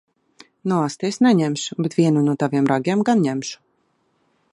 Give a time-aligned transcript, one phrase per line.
[0.71, 1.77] Nu asti es neņemšu.
[1.87, 3.61] Bet vienu no taviem ragiem gan ņemšu.